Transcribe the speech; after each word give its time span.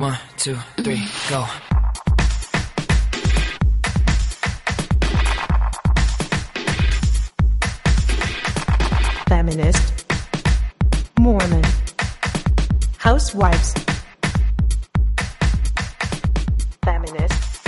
One, 0.00 0.16
two, 0.36 0.56
three, 0.84 1.04
go. 1.28 1.44
feminist, 9.26 10.06
Mormon, 11.18 11.64
housewives, 12.98 13.74
feminist. 16.84 17.66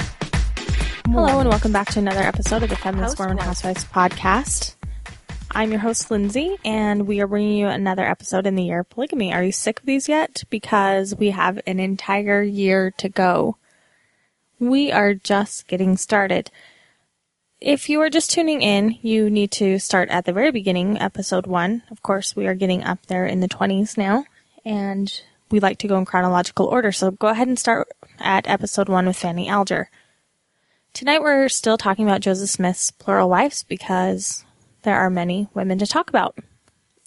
Hello, 1.06 1.40
and 1.40 1.48
welcome 1.48 1.72
back 1.72 1.88
to 1.90 1.98
another 1.98 2.20
episode 2.20 2.62
of 2.62 2.68
the 2.68 2.76
Feminist 2.76 3.18
Mormon 3.18 3.38
Housewives. 3.38 3.82
Housewives 3.82 4.14
podcast. 4.14 4.79
I'm 5.60 5.72
your 5.72 5.80
host, 5.80 6.10
Lindsay, 6.10 6.56
and 6.64 7.06
we 7.06 7.20
are 7.20 7.26
bringing 7.26 7.58
you 7.58 7.66
another 7.66 8.06
episode 8.06 8.46
in 8.46 8.54
the 8.54 8.62
year 8.62 8.80
of 8.80 8.88
polygamy. 8.88 9.34
Are 9.34 9.44
you 9.44 9.52
sick 9.52 9.80
of 9.80 9.84
these 9.84 10.08
yet? 10.08 10.42
Because 10.48 11.14
we 11.14 11.32
have 11.32 11.60
an 11.66 11.78
entire 11.78 12.42
year 12.42 12.90
to 12.92 13.10
go. 13.10 13.58
We 14.58 14.90
are 14.90 15.12
just 15.12 15.68
getting 15.68 15.98
started. 15.98 16.50
If 17.60 17.90
you 17.90 18.00
are 18.00 18.08
just 18.08 18.30
tuning 18.30 18.62
in, 18.62 18.96
you 19.02 19.28
need 19.28 19.50
to 19.50 19.78
start 19.78 20.08
at 20.08 20.24
the 20.24 20.32
very 20.32 20.50
beginning, 20.50 20.98
episode 20.98 21.46
one. 21.46 21.82
Of 21.90 22.02
course, 22.02 22.34
we 22.34 22.46
are 22.46 22.54
getting 22.54 22.82
up 22.82 23.04
there 23.04 23.26
in 23.26 23.40
the 23.40 23.46
20s 23.46 23.98
now, 23.98 24.24
and 24.64 25.12
we 25.50 25.60
like 25.60 25.76
to 25.80 25.88
go 25.88 25.98
in 25.98 26.06
chronological 26.06 26.68
order. 26.68 26.90
So 26.90 27.10
go 27.10 27.28
ahead 27.28 27.48
and 27.48 27.58
start 27.58 27.86
at 28.18 28.48
episode 28.48 28.88
one 28.88 29.04
with 29.04 29.18
Fanny 29.18 29.46
Alger. 29.46 29.90
Tonight 30.94 31.20
we're 31.20 31.50
still 31.50 31.76
talking 31.76 32.06
about 32.06 32.22
Joseph 32.22 32.48
Smith's 32.48 32.90
plural 32.90 33.28
wives 33.28 33.62
because 33.62 34.46
there 34.82 34.96
are 34.96 35.10
many 35.10 35.48
women 35.54 35.78
to 35.78 35.86
talk 35.86 36.08
about. 36.08 36.36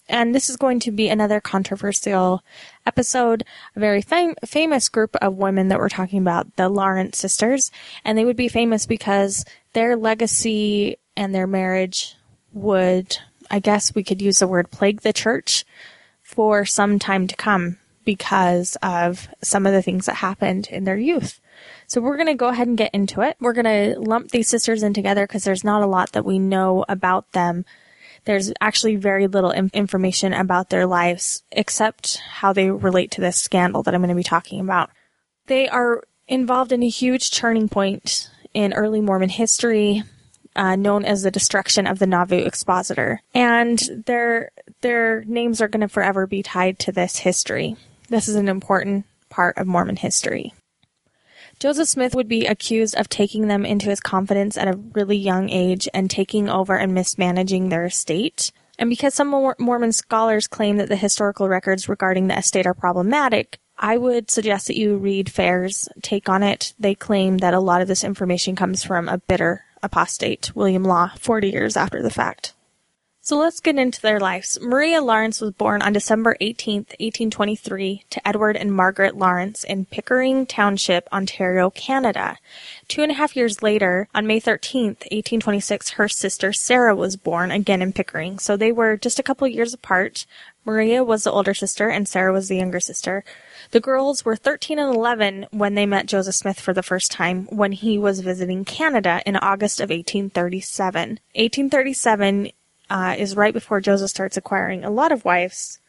And 0.08 0.34
this 0.34 0.50
is 0.50 0.56
going 0.56 0.80
to 0.80 0.90
be 0.90 1.08
another 1.08 1.40
controversial 1.40 2.42
episode. 2.84 3.44
A 3.74 3.80
very 3.80 4.02
fam- 4.02 4.34
famous 4.44 4.88
group 4.88 5.16
of 5.16 5.36
women 5.36 5.68
that 5.68 5.78
we're 5.78 5.88
talking 5.88 6.20
about, 6.20 6.56
the 6.56 6.68
Lawrence 6.68 7.18
sisters. 7.18 7.70
And 8.04 8.18
they 8.18 8.24
would 8.24 8.36
be 8.36 8.48
famous 8.48 8.84
because 8.84 9.44
their 9.72 9.96
legacy 9.96 10.98
and 11.16 11.34
their 11.34 11.46
marriage 11.46 12.16
would, 12.52 13.16
I 13.50 13.60
guess 13.60 13.94
we 13.94 14.04
could 14.04 14.20
use 14.20 14.40
the 14.40 14.48
word 14.48 14.70
plague 14.70 15.00
the 15.00 15.12
church 15.12 15.64
for 16.22 16.66
some 16.66 16.98
time 16.98 17.26
to 17.26 17.36
come 17.36 17.78
because 18.04 18.76
of 18.82 19.28
some 19.42 19.64
of 19.64 19.72
the 19.72 19.82
things 19.82 20.06
that 20.06 20.16
happened 20.16 20.68
in 20.70 20.84
their 20.84 20.96
youth. 20.96 21.40
So 21.86 22.00
we're 22.00 22.16
going 22.16 22.28
to 22.28 22.34
go 22.34 22.48
ahead 22.48 22.68
and 22.68 22.78
get 22.78 22.94
into 22.94 23.20
it. 23.20 23.36
We're 23.40 23.52
going 23.52 23.64
to 23.64 23.98
lump 24.00 24.30
these 24.30 24.48
sisters 24.48 24.82
in 24.82 24.94
together 24.94 25.26
because 25.26 25.44
there's 25.44 25.64
not 25.64 25.82
a 25.82 25.86
lot 25.86 26.12
that 26.12 26.24
we 26.24 26.38
know 26.38 26.84
about 26.88 27.32
them. 27.32 27.64
There's 28.24 28.52
actually 28.60 28.96
very 28.96 29.26
little 29.26 29.50
in- 29.50 29.70
information 29.74 30.32
about 30.32 30.70
their 30.70 30.86
lives 30.86 31.42
except 31.52 32.16
how 32.16 32.52
they 32.52 32.70
relate 32.70 33.10
to 33.12 33.20
this 33.20 33.36
scandal 33.38 33.82
that 33.82 33.94
I'm 33.94 34.00
going 34.00 34.08
to 34.08 34.14
be 34.14 34.22
talking 34.22 34.60
about. 34.60 34.90
They 35.46 35.68
are 35.68 36.02
involved 36.26 36.72
in 36.72 36.82
a 36.82 36.88
huge 36.88 37.30
turning 37.30 37.68
point 37.68 38.30
in 38.54 38.72
early 38.72 39.00
Mormon 39.00 39.28
history, 39.28 40.04
uh, 40.56 40.76
known 40.76 41.04
as 41.04 41.22
the 41.22 41.30
destruction 41.30 41.86
of 41.86 41.98
the 41.98 42.06
Nauvoo 42.06 42.46
expositor. 42.46 43.20
And 43.34 43.78
their, 44.06 44.52
their 44.80 45.24
names 45.24 45.60
are 45.60 45.68
going 45.68 45.82
to 45.82 45.88
forever 45.88 46.26
be 46.26 46.42
tied 46.42 46.78
to 46.80 46.92
this 46.92 47.18
history. 47.18 47.76
This 48.08 48.28
is 48.28 48.36
an 48.36 48.48
important 48.48 49.04
part 49.28 49.58
of 49.58 49.66
Mormon 49.66 49.96
history. 49.96 50.54
Joseph 51.58 51.88
Smith 51.88 52.14
would 52.14 52.28
be 52.28 52.46
accused 52.46 52.94
of 52.96 53.08
taking 53.08 53.48
them 53.48 53.64
into 53.64 53.88
his 53.88 54.00
confidence 54.00 54.56
at 54.56 54.68
a 54.68 54.78
really 54.92 55.16
young 55.16 55.48
age 55.50 55.88
and 55.94 56.10
taking 56.10 56.48
over 56.48 56.76
and 56.76 56.94
mismanaging 56.94 57.68
their 57.68 57.86
estate. 57.86 58.52
And 58.78 58.90
because 58.90 59.14
some 59.14 59.54
Mormon 59.58 59.92
scholars 59.92 60.48
claim 60.48 60.78
that 60.78 60.88
the 60.88 60.96
historical 60.96 61.48
records 61.48 61.88
regarding 61.88 62.26
the 62.26 62.38
estate 62.38 62.66
are 62.66 62.74
problematic, 62.74 63.58
I 63.78 63.96
would 63.96 64.30
suggest 64.30 64.66
that 64.66 64.78
you 64.78 64.96
read 64.96 65.30
Fair's 65.30 65.88
take 66.02 66.28
on 66.28 66.42
it. 66.42 66.74
They 66.78 66.94
claim 66.94 67.38
that 67.38 67.54
a 67.54 67.60
lot 67.60 67.82
of 67.82 67.88
this 67.88 68.04
information 68.04 68.56
comes 68.56 68.84
from 68.84 69.08
a 69.08 69.18
bitter 69.18 69.64
apostate, 69.82 70.54
William 70.54 70.84
Law, 70.84 71.12
40 71.18 71.50
years 71.50 71.76
after 71.76 72.02
the 72.02 72.10
fact. 72.10 72.53
So 73.26 73.38
let's 73.38 73.60
get 73.60 73.78
into 73.78 74.02
their 74.02 74.20
lives. 74.20 74.58
Maria 74.60 75.00
Lawrence 75.00 75.40
was 75.40 75.52
born 75.52 75.80
on 75.80 75.94
December 75.94 76.36
18th, 76.42 76.92
1823 77.00 78.04
to 78.10 78.28
Edward 78.28 78.54
and 78.54 78.70
Margaret 78.70 79.16
Lawrence 79.16 79.64
in 79.64 79.86
Pickering 79.86 80.44
Township, 80.44 81.08
Ontario, 81.10 81.70
Canada. 81.70 82.36
Two 82.86 83.02
and 83.02 83.10
a 83.10 83.14
half 83.14 83.34
years 83.34 83.62
later, 83.62 84.08
on 84.14 84.26
May 84.26 84.42
13th, 84.42 85.08
1826, 85.10 85.92
her 85.92 86.06
sister 86.06 86.52
Sarah 86.52 86.94
was 86.94 87.16
born, 87.16 87.50
again 87.50 87.80
in 87.80 87.94
Pickering. 87.94 88.38
So 88.38 88.58
they 88.58 88.70
were 88.70 88.98
just 88.98 89.18
a 89.18 89.22
couple 89.22 89.48
years 89.48 89.72
apart. 89.72 90.26
Maria 90.66 91.02
was 91.02 91.24
the 91.24 91.32
older 91.32 91.54
sister 91.54 91.88
and 91.88 92.06
Sarah 92.06 92.30
was 92.30 92.48
the 92.48 92.58
younger 92.58 92.80
sister. 92.80 93.24
The 93.70 93.80
girls 93.80 94.26
were 94.26 94.36
13 94.36 94.78
and 94.78 94.94
11 94.94 95.46
when 95.50 95.76
they 95.76 95.86
met 95.86 96.04
Joseph 96.04 96.34
Smith 96.34 96.60
for 96.60 96.74
the 96.74 96.82
first 96.82 97.10
time 97.10 97.46
when 97.46 97.72
he 97.72 97.98
was 97.98 98.20
visiting 98.20 98.66
Canada 98.66 99.22
in 99.24 99.38
August 99.38 99.80
of 99.80 99.88
1837. 99.88 101.20
1837 101.34 102.50
uh, 102.94 103.16
is 103.18 103.34
right 103.34 103.52
before 103.52 103.80
Joseph 103.80 104.08
starts 104.08 104.36
acquiring 104.36 104.84
a 104.84 104.90
lot 104.90 105.10
of 105.10 105.24
wives, 105.24 105.80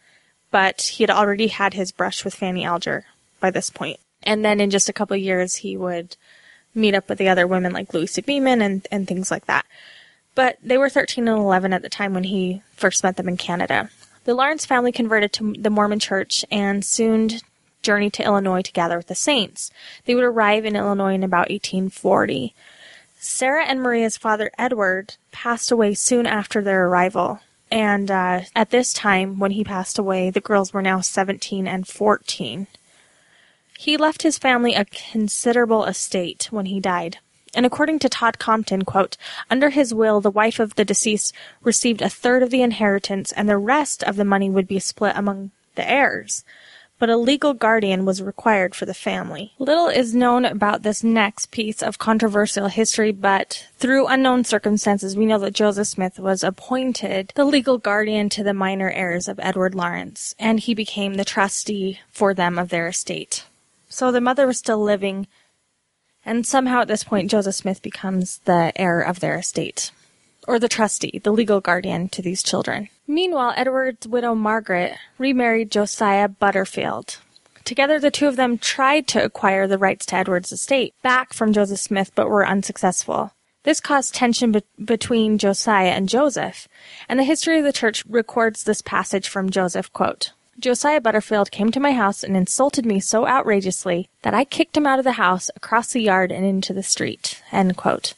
but 0.49 0.81
he 0.81 1.03
had 1.03 1.11
already 1.11 1.47
had 1.47 1.75
his 1.75 1.91
brush 1.91 2.25
with 2.25 2.33
Fanny 2.33 2.65
Alger 2.65 3.05
by 3.39 3.51
this 3.51 3.69
point. 3.69 3.99
And 4.23 4.43
then 4.43 4.59
in 4.59 4.71
just 4.71 4.89
a 4.89 4.93
couple 4.93 5.15
years, 5.15 5.57
he 5.57 5.77
would 5.77 6.17
meet 6.73 6.95
up 6.95 7.07
with 7.07 7.19
the 7.19 7.29
other 7.29 7.45
women 7.45 7.73
like 7.73 7.93
Louisa 7.93 8.23
Beaman 8.23 8.59
and, 8.59 8.87
and 8.91 9.07
things 9.07 9.29
like 9.29 9.45
that. 9.45 9.67
But 10.33 10.57
they 10.63 10.79
were 10.79 10.89
13 10.89 11.27
and 11.27 11.37
11 11.37 11.73
at 11.73 11.83
the 11.83 11.89
time 11.89 12.15
when 12.15 12.23
he 12.23 12.63
first 12.73 13.03
met 13.03 13.17
them 13.17 13.29
in 13.29 13.37
Canada. 13.37 13.91
The 14.23 14.33
Lawrence 14.33 14.65
family 14.65 14.91
converted 14.91 15.31
to 15.33 15.53
the 15.53 15.69
Mormon 15.69 15.99
church 15.99 16.43
and 16.49 16.83
soon 16.83 17.29
journeyed 17.83 18.13
to 18.13 18.23
Illinois 18.23 18.63
to 18.63 18.71
gather 18.71 18.97
with 18.97 19.07
the 19.07 19.15
saints. 19.15 19.69
They 20.05 20.15
would 20.15 20.23
arrive 20.23 20.65
in 20.65 20.75
Illinois 20.75 21.13
in 21.13 21.23
about 21.23 21.51
1840. 21.51 22.55
Sarah 23.27 23.65
and 23.65 23.81
Maria's 23.81 24.17
father, 24.17 24.51
Edward, 24.55 25.15
passed 25.31 25.71
away 25.71 25.95
soon 25.95 26.27
after 26.27 26.61
their 26.61 26.85
arrival. 26.85 27.39
And 27.71 28.11
uh, 28.11 28.41
at 28.55 28.69
this 28.69 28.93
time, 28.93 29.39
when 29.39 29.51
he 29.51 29.63
passed 29.63 29.97
away, 29.97 30.29
the 30.29 30.39
girls 30.39 30.71
were 30.71 30.81
now 30.83 31.01
17 31.01 31.67
and 31.67 31.87
14. 31.87 32.67
He 33.79 33.97
left 33.97 34.21
his 34.21 34.37
family 34.37 34.75
a 34.75 34.85
considerable 34.85 35.85
estate 35.85 36.49
when 36.51 36.67
he 36.67 36.79
died. 36.79 37.17
And 37.55 37.65
according 37.65 37.97
to 37.99 38.09
Todd 38.09 38.37
Compton, 38.37 38.85
quote, 38.85 39.17
under 39.49 39.71
his 39.71 39.91
will, 39.91 40.21
the 40.21 40.29
wife 40.29 40.59
of 40.59 40.75
the 40.75 40.85
deceased 40.85 41.33
received 41.63 42.03
a 42.03 42.09
third 42.09 42.43
of 42.43 42.51
the 42.51 42.61
inheritance 42.61 43.31
and 43.31 43.49
the 43.49 43.57
rest 43.57 44.03
of 44.03 44.17
the 44.17 44.23
money 44.25 44.51
would 44.51 44.67
be 44.67 44.79
split 44.79 45.13
among 45.15 45.49
the 45.73 45.89
heirs. 45.89 46.45
But 46.97 47.09
a 47.09 47.17
legal 47.17 47.53
guardian 47.53 48.05
was 48.05 48.21
required 48.21 48.73
for 48.73 48.85
the 48.85 48.93
family. 48.93 49.53
Little 49.59 49.89
is 49.89 50.15
known 50.15 50.45
about 50.45 50.83
this 50.83 51.03
next 51.03 51.51
piece 51.51 51.83
of 51.83 51.97
controversial 51.97 52.67
history, 52.67 53.11
but 53.11 53.67
through 53.77 54.07
unknown 54.07 54.45
circumstances, 54.45 55.17
we 55.17 55.25
know 55.25 55.39
that 55.39 55.53
Joseph 55.53 55.87
Smith 55.87 56.19
was 56.19 56.41
appointed 56.41 57.33
the 57.35 57.43
legal 57.43 57.77
guardian 57.77 58.29
to 58.29 58.43
the 58.43 58.53
minor 58.53 58.89
heirs 58.89 59.27
of 59.27 59.39
Edward 59.41 59.75
Lawrence, 59.75 60.35
and 60.39 60.61
he 60.61 60.73
became 60.73 61.15
the 61.15 61.25
trustee 61.25 61.99
for 62.11 62.33
them 62.33 62.57
of 62.57 62.69
their 62.69 62.87
estate. 62.87 63.45
So 63.89 64.11
the 64.11 64.21
mother 64.21 64.47
was 64.47 64.57
still 64.57 64.81
living, 64.81 65.27
and 66.25 66.47
somehow 66.47 66.81
at 66.81 66.87
this 66.87 67.03
point, 67.03 67.29
Joseph 67.29 67.55
Smith 67.55 67.81
becomes 67.81 68.39
the 68.45 68.71
heir 68.75 69.01
of 69.01 69.19
their 69.19 69.37
estate, 69.37 69.91
or 70.47 70.59
the 70.59 70.69
trustee, 70.69 71.19
the 71.23 71.31
legal 71.31 71.61
guardian 71.61 72.09
to 72.09 72.21
these 72.21 72.43
children. 72.43 72.89
Meanwhile, 73.07 73.53
Edward's 73.55 74.07
widow 74.07 74.35
Margaret 74.35 74.95
remarried 75.17 75.71
Josiah 75.71 76.27
Butterfield. 76.27 77.17
Together, 77.63 77.99
the 77.99 78.11
two 78.11 78.27
of 78.27 78.35
them 78.35 78.57
tried 78.57 79.07
to 79.07 79.23
acquire 79.23 79.67
the 79.67 79.77
rights 79.77 80.05
to 80.07 80.15
Edward's 80.15 80.51
estate 80.51 80.93
back 81.01 81.33
from 81.33 81.53
Joseph 81.53 81.79
Smith, 81.79 82.11
but 82.13 82.29
were 82.29 82.47
unsuccessful. 82.47 83.31
This 83.63 83.79
caused 83.79 84.13
tension 84.13 84.51
be- 84.51 84.63
between 84.83 85.39
Josiah 85.39 85.89
and 85.89 86.07
Joseph, 86.07 86.67
and 87.09 87.19
the 87.19 87.23
history 87.23 87.57
of 87.57 87.63
the 87.63 87.73
church 87.73 88.05
records 88.05 88.63
this 88.63 88.81
passage 88.81 89.27
from 89.27 89.49
Joseph, 89.49 89.91
quote, 89.91 90.31
Josiah 90.59 91.01
Butterfield 91.01 91.51
came 91.51 91.71
to 91.71 91.79
my 91.81 91.91
house 91.91 92.23
and 92.23 92.37
insulted 92.37 92.85
me 92.85 92.99
so 92.99 93.27
outrageously 93.27 94.09
that 94.21 94.33
I 94.33 94.45
kicked 94.45 94.77
him 94.77 94.85
out 94.85 94.99
of 94.99 95.03
the 95.03 95.13
house, 95.13 95.49
across 95.55 95.91
the 95.91 96.01
yard, 96.01 96.31
and 96.31 96.45
into 96.45 96.71
the 96.71 96.83
street. 96.83 97.41
End 97.51 97.75
quote. 97.75 98.13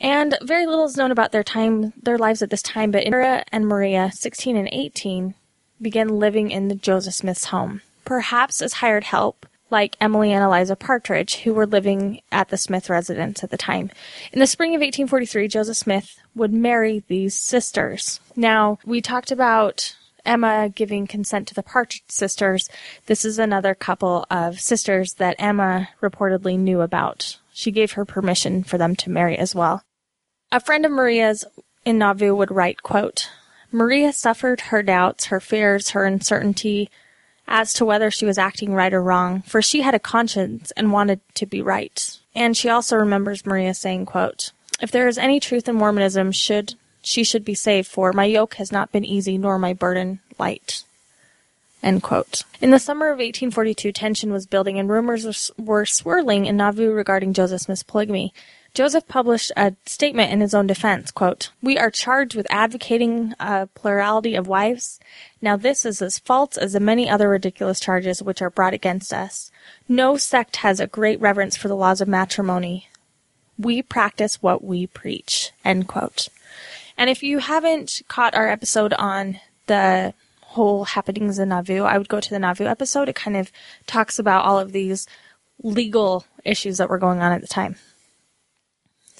And 0.00 0.36
very 0.42 0.66
little 0.66 0.86
is 0.86 0.96
known 0.96 1.10
about 1.10 1.32
their 1.32 1.44
time, 1.44 1.92
their 2.02 2.16
lives 2.16 2.40
at 2.40 2.48
this 2.50 2.62
time, 2.62 2.90
but 2.90 3.04
Sarah 3.04 3.44
and 3.52 3.66
Maria, 3.66 4.10
16 4.12 4.56
and 4.56 4.68
18, 4.72 5.34
began 5.80 6.18
living 6.18 6.50
in 6.50 6.68
the 6.68 6.74
Joseph 6.74 7.14
Smith's 7.14 7.46
home, 7.46 7.82
perhaps 8.04 8.62
as 8.62 8.74
hired 8.74 9.04
help, 9.04 9.46
like 9.70 9.96
Emily 10.00 10.32
and 10.32 10.42
Eliza 10.42 10.74
Partridge, 10.74 11.36
who 11.40 11.52
were 11.52 11.66
living 11.66 12.22
at 12.32 12.48
the 12.48 12.56
Smith 12.56 12.88
residence 12.88 13.44
at 13.44 13.50
the 13.50 13.58
time. 13.58 13.90
In 14.32 14.40
the 14.40 14.46
spring 14.46 14.70
of 14.70 14.80
1843, 14.80 15.48
Joseph 15.48 15.76
Smith 15.76 16.18
would 16.34 16.52
marry 16.52 17.04
these 17.08 17.34
sisters. 17.34 18.20
Now, 18.34 18.78
we 18.84 19.00
talked 19.00 19.30
about 19.30 19.96
Emma 20.24 20.70
giving 20.74 21.06
consent 21.06 21.46
to 21.48 21.54
the 21.54 21.62
Partridge 21.62 22.02
sisters. 22.08 22.68
This 23.06 23.24
is 23.24 23.38
another 23.38 23.74
couple 23.74 24.26
of 24.30 24.60
sisters 24.60 25.14
that 25.14 25.36
Emma 25.38 25.90
reportedly 26.02 26.58
knew 26.58 26.80
about. 26.80 27.38
She 27.52 27.70
gave 27.70 27.92
her 27.92 28.04
permission 28.04 28.64
for 28.64 28.78
them 28.78 28.96
to 28.96 29.10
marry 29.10 29.36
as 29.36 29.54
well. 29.54 29.82
A 30.52 30.60
friend 30.60 30.84
of 30.84 30.90
Maria's 30.92 31.44
in 31.84 31.98
Nauvoo 31.98 32.34
would 32.34 32.50
write, 32.50 32.82
quote, 32.82 33.30
Maria 33.70 34.12
suffered 34.12 34.60
her 34.62 34.82
doubts, 34.82 35.26
her 35.26 35.38
fears, 35.38 35.90
her 35.90 36.04
uncertainty 36.04 36.90
as 37.46 37.72
to 37.74 37.84
whether 37.84 38.10
she 38.10 38.26
was 38.26 38.38
acting 38.38 38.74
right 38.74 38.92
or 38.92 39.02
wrong, 39.02 39.42
for 39.42 39.62
she 39.62 39.82
had 39.82 39.94
a 39.94 40.00
conscience 40.00 40.72
and 40.76 40.92
wanted 40.92 41.20
to 41.34 41.46
be 41.46 41.62
right. 41.62 42.18
And 42.34 42.56
she 42.56 42.68
also 42.68 42.96
remembers 42.96 43.46
Maria 43.46 43.74
saying, 43.74 44.06
quote, 44.06 44.52
If 44.80 44.90
there 44.90 45.08
is 45.08 45.18
any 45.18 45.40
truth 45.40 45.68
in 45.68 45.76
Mormonism, 45.76 46.32
should 46.32 46.74
she 47.02 47.24
should 47.24 47.44
be 47.44 47.54
saved, 47.54 47.88
for 47.88 48.12
my 48.12 48.24
yoke 48.24 48.54
has 48.54 48.70
not 48.70 48.92
been 48.92 49.04
easy, 49.04 49.38
nor 49.38 49.58
my 49.58 49.72
burden 49.72 50.20
light. 50.38 50.84
End 51.82 52.02
quote. 52.02 52.42
In 52.60 52.72
the 52.72 52.78
summer 52.78 53.06
of 53.06 53.18
1842, 53.18 53.92
tension 53.92 54.32
was 54.32 54.46
building 54.46 54.78
and 54.78 54.90
rumors 54.90 55.50
were 55.56 55.86
swirling 55.86 56.44
in 56.44 56.56
Nauvoo 56.56 56.92
regarding 56.92 57.32
Joseph 57.32 57.62
Smith's 57.62 57.82
polygamy. 57.82 58.34
Joseph 58.72 59.08
published 59.08 59.50
a 59.56 59.74
statement 59.84 60.32
in 60.32 60.40
his 60.40 60.54
own 60.54 60.66
defense, 60.66 61.10
quote, 61.10 61.50
We 61.60 61.76
are 61.76 61.90
charged 61.90 62.36
with 62.36 62.46
advocating 62.50 63.34
a 63.40 63.66
plurality 63.66 64.36
of 64.36 64.46
wives. 64.46 65.00
Now 65.42 65.56
this 65.56 65.84
is 65.84 66.00
as 66.00 66.20
false 66.20 66.56
as 66.56 66.72
the 66.72 66.80
many 66.80 67.10
other 67.10 67.28
ridiculous 67.28 67.80
charges 67.80 68.22
which 68.22 68.40
are 68.40 68.50
brought 68.50 68.74
against 68.74 69.12
us. 69.12 69.50
No 69.88 70.16
sect 70.16 70.56
has 70.56 70.78
a 70.78 70.86
great 70.86 71.20
reverence 71.20 71.56
for 71.56 71.68
the 71.68 71.76
laws 71.76 72.00
of 72.00 72.06
matrimony. 72.06 72.88
We 73.58 73.82
practice 73.82 74.40
what 74.40 74.62
we 74.62 74.86
preach, 74.86 75.50
end 75.64 75.88
quote. 75.88 76.28
And 76.96 77.10
if 77.10 77.22
you 77.22 77.38
haven't 77.38 78.02
caught 78.08 78.34
our 78.34 78.48
episode 78.48 78.92
on 78.94 79.40
the 79.66 80.14
whole 80.42 80.84
happenings 80.84 81.38
in 81.38 81.48
Nauvoo, 81.48 81.82
I 81.82 81.98
would 81.98 82.08
go 82.08 82.20
to 82.20 82.30
the 82.30 82.38
Nauvoo 82.38 82.66
episode. 82.66 83.08
It 83.08 83.16
kind 83.16 83.36
of 83.36 83.50
talks 83.86 84.18
about 84.18 84.44
all 84.44 84.58
of 84.58 84.72
these 84.72 85.06
legal 85.62 86.24
issues 86.44 86.78
that 86.78 86.88
were 86.88 86.98
going 86.98 87.20
on 87.20 87.32
at 87.32 87.40
the 87.40 87.46
time. 87.46 87.76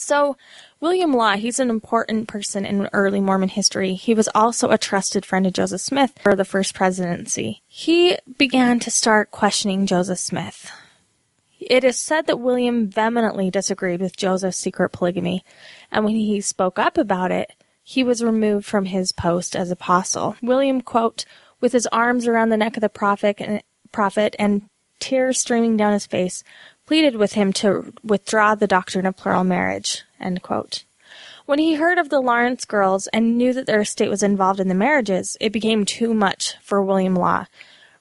So, 0.00 0.38
William 0.81 1.12
Law, 1.12 1.37
he's 1.37 1.61
an 1.61 1.69
important 1.69 2.26
person 2.26 2.64
in 2.64 2.88
early 2.94 3.20
Mormon 3.20 3.50
history. 3.50 3.93
He 3.93 4.14
was 4.14 4.31
also 4.35 4.70
a 4.70 4.79
trusted 4.79 5.26
friend 5.26 5.47
of 5.47 5.52
Joseph 5.52 5.82
Smith 5.82 6.19
for 6.23 6.35
the 6.35 6.44
first 6.44 6.75
presidency. 6.75 7.61
He 7.69 8.17
began 8.38 8.81
to 8.81 8.91
start 8.91 9.31
questioning 9.31 9.85
Joseph 9.85 10.19
Smith. 10.19 10.73
It 11.61 11.85
is 11.85 11.99
said 11.99 12.26
that 12.26 12.41
William 12.41 12.88
vehemently 12.88 13.50
disagreed 13.50 14.00
with 14.00 14.17
Joseph's 14.17 14.56
secret 14.56 14.88
polygamy, 14.88 15.44
and 15.93 16.06
when 16.06 16.17
he 16.17 16.41
spoke 16.41 16.79
up 16.79 16.96
about 16.96 17.31
it, 17.31 17.53
he 17.82 18.03
was 18.03 18.25
removed 18.25 18.64
from 18.64 18.87
his 18.87 19.12
post 19.12 19.55
as 19.55 19.70
apostle. 19.70 20.35
William, 20.41 20.81
quote, 20.81 21.26
with 21.61 21.73
his 21.73 21.87
arms 21.88 22.26
around 22.26 22.49
the 22.49 22.56
neck 22.56 22.79
of 22.79 22.81
the 22.81 22.88
prophet 22.88 23.37
and, 23.38 23.62
prophet 23.93 24.35
and 24.38 24.62
tears 24.99 25.38
streaming 25.38 25.76
down 25.76 25.93
his 25.93 26.06
face, 26.06 26.43
pleaded 26.90 27.14
with 27.14 27.34
him 27.34 27.52
to 27.52 27.92
withdraw 28.02 28.56
the 28.56 28.66
doctrine 28.66 29.06
of 29.06 29.16
plural 29.16 29.44
marriage. 29.44 30.02
When 31.46 31.60
he 31.60 31.75
heard 31.75 31.98
of 31.98 32.08
the 32.08 32.19
Lawrence 32.19 32.64
girls 32.64 33.06
and 33.12 33.38
knew 33.38 33.52
that 33.52 33.66
their 33.66 33.82
estate 33.82 34.10
was 34.10 34.25
involved 34.25 34.58
in 34.58 34.66
the 34.66 34.75
marriages, 34.75 35.37
it 35.40 35.52
became 35.52 35.84
too 35.84 36.12
much 36.12 36.56
for 36.60 36.82
William 36.82 37.14
Law. 37.14 37.46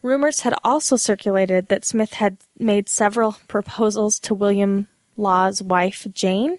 Rumors 0.01 0.39
had 0.39 0.55
also 0.63 0.95
circulated 0.95 1.67
that 1.67 1.85
Smith 1.85 2.13
had 2.13 2.37
made 2.57 2.89
several 2.89 3.37
proposals 3.47 4.17
to 4.21 4.33
William 4.33 4.87
Law's 5.15 5.61
wife, 5.61 6.07
Jane, 6.11 6.57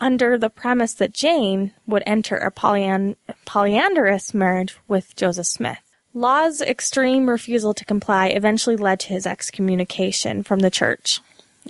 under 0.00 0.38
the 0.38 0.48
premise 0.48 0.94
that 0.94 1.12
Jane 1.12 1.74
would 1.86 2.02
enter 2.06 2.38
a 2.38 2.50
polyan- 2.50 3.16
polyandrous 3.44 4.32
marriage 4.32 4.78
with 4.88 5.14
Joseph 5.16 5.46
Smith. 5.46 5.82
Law's 6.14 6.62
extreme 6.62 7.28
refusal 7.28 7.74
to 7.74 7.84
comply 7.84 8.28
eventually 8.28 8.78
led 8.78 9.00
to 9.00 9.08
his 9.08 9.26
excommunication 9.26 10.42
from 10.42 10.60
the 10.60 10.70
church 10.70 11.20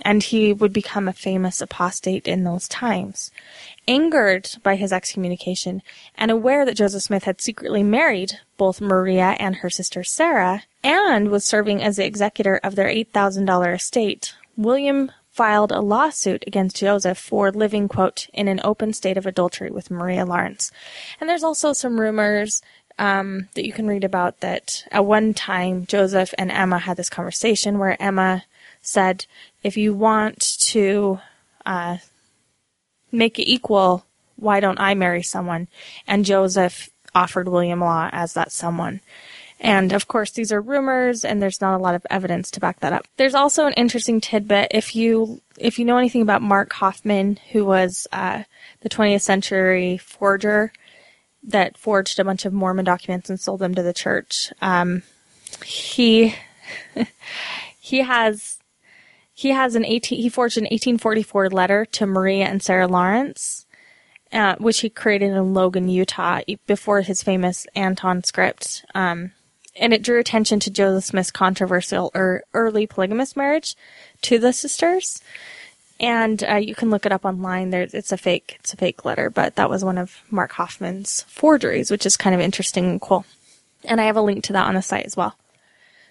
and 0.03 0.23
he 0.23 0.53
would 0.53 0.73
become 0.73 1.07
a 1.07 1.13
famous 1.13 1.61
apostate 1.61 2.27
in 2.27 2.43
those 2.43 2.67
times. 2.67 3.31
Angered 3.87 4.49
by 4.63 4.75
his 4.75 4.93
excommunication 4.93 5.81
and 6.15 6.31
aware 6.31 6.65
that 6.65 6.77
Joseph 6.77 7.03
Smith 7.03 7.23
had 7.23 7.41
secretly 7.41 7.83
married 7.83 8.39
both 8.57 8.81
Maria 8.81 9.35
and 9.39 9.57
her 9.57 9.69
sister 9.69 10.03
Sarah 10.03 10.63
and 10.83 11.29
was 11.29 11.45
serving 11.45 11.81
as 11.81 11.97
the 11.97 12.05
executor 12.05 12.59
of 12.63 12.75
their 12.75 12.87
$8,000 12.87 13.75
estate, 13.75 14.35
William 14.55 15.11
filed 15.31 15.71
a 15.71 15.81
lawsuit 15.81 16.43
against 16.45 16.77
Joseph 16.77 17.17
for 17.17 17.51
living, 17.51 17.87
quote, 17.87 18.27
in 18.33 18.47
an 18.47 18.59
open 18.63 18.91
state 18.93 19.17
of 19.17 19.25
adultery 19.25 19.71
with 19.71 19.91
Maria 19.91 20.25
Lawrence. 20.25 20.71
And 21.19 21.29
there's 21.29 21.43
also 21.43 21.71
some 21.71 21.99
rumors 21.99 22.61
um, 22.97 23.47
that 23.53 23.65
you 23.65 23.71
can 23.71 23.87
read 23.87 24.03
about 24.03 24.41
that 24.41 24.83
at 24.91 25.05
one 25.05 25.33
time 25.33 25.85
Joseph 25.85 26.33
and 26.37 26.51
Emma 26.51 26.79
had 26.79 26.97
this 26.97 27.09
conversation 27.09 27.79
where 27.79 28.01
Emma 28.01 28.43
said, 28.81 29.25
if 29.63 29.77
you 29.77 29.93
want 29.93 30.39
to 30.59 31.19
uh, 31.65 31.97
make 33.11 33.39
it 33.39 33.49
equal, 33.49 34.05
why 34.35 34.59
don't 34.59 34.79
I 34.79 34.93
marry 34.93 35.23
someone? 35.23 35.67
And 36.07 36.25
Joseph 36.25 36.89
offered 37.13 37.47
William 37.47 37.81
Law 37.81 38.09
as 38.11 38.33
that 38.33 38.51
someone. 38.51 39.01
And 39.59 39.91
of 39.91 40.07
course, 40.07 40.31
these 40.31 40.53
are 40.53 40.61
rumors, 40.61 41.25
and 41.25 41.41
there's 41.41 41.59
not 41.59 41.75
a 41.75 41.83
lot 41.83 41.95
of 41.95 42.05
evidence 42.09 42.49
to 42.51 42.61
back 42.61 42.79
that 42.79 42.93
up. 42.93 43.05
There's 43.17 43.35
also 43.35 43.65
an 43.65 43.73
interesting 43.73 44.21
tidbit 44.21 44.69
if 44.71 44.95
you 44.95 45.41
if 45.57 45.77
you 45.77 45.83
know 45.83 45.97
anything 45.97 46.21
about 46.21 46.41
Mark 46.41 46.71
Hofmann, 46.71 47.37
who 47.51 47.65
was 47.65 48.07
uh, 48.13 48.43
the 48.79 48.89
20th 48.89 49.21
century 49.21 49.97
forger 49.97 50.71
that 51.43 51.77
forged 51.77 52.19
a 52.19 52.23
bunch 52.23 52.45
of 52.45 52.53
Mormon 52.53 52.85
documents 52.85 53.29
and 53.29 53.39
sold 53.39 53.59
them 53.59 53.75
to 53.75 53.83
the 53.83 53.93
church. 53.93 54.53
Um, 54.61 55.03
he 55.65 56.35
he 57.79 57.99
has 57.99 58.58
he 59.39 59.51
has 59.51 59.73
an 59.75 59.85
18, 59.85 60.21
he 60.21 60.27
forged 60.27 60.57
an 60.57 60.65
1844 60.65 61.49
letter 61.51 61.85
to 61.85 62.05
Maria 62.05 62.43
and 62.43 62.61
Sarah 62.61 62.89
Lawrence, 62.89 63.65
uh, 64.33 64.55
which 64.57 64.81
he 64.81 64.89
created 64.89 65.31
in 65.31 65.53
Logan, 65.53 65.87
Utah, 65.87 66.41
before 66.67 66.99
his 66.99 67.23
famous 67.23 67.65
Anthon 67.73 68.25
script. 68.25 68.83
Um, 68.93 69.31
and 69.77 69.93
it 69.93 70.03
drew 70.03 70.19
attention 70.19 70.59
to 70.59 70.69
Joseph 70.69 71.05
Smith's 71.05 71.31
controversial 71.31 72.11
or 72.13 72.43
early 72.53 72.85
polygamous 72.85 73.37
marriage 73.37 73.77
to 74.23 74.39
the 74.39 74.51
sisters. 74.51 75.21
And 76.01 76.43
uh, 76.43 76.55
you 76.55 76.75
can 76.75 76.89
look 76.89 77.05
it 77.05 77.13
up 77.13 77.23
online. 77.23 77.69
There, 77.69 77.87
it's 77.93 78.11
a 78.11 78.17
fake, 78.17 78.57
it's 78.59 78.73
a 78.73 78.77
fake 78.77 79.05
letter, 79.05 79.29
but 79.29 79.55
that 79.55 79.69
was 79.69 79.85
one 79.85 79.97
of 79.97 80.21
Mark 80.29 80.51
Hofmann's 80.51 81.21
forgeries, 81.29 81.89
which 81.89 82.05
is 82.05 82.17
kind 82.17 82.35
of 82.35 82.41
interesting 82.41 82.89
and 82.89 82.99
cool. 82.99 83.23
And 83.85 84.01
I 84.01 84.03
have 84.03 84.17
a 84.17 84.21
link 84.21 84.43
to 84.43 84.53
that 84.53 84.67
on 84.67 84.75
the 84.75 84.81
site 84.81 85.05
as 85.05 85.15
well. 85.15 85.37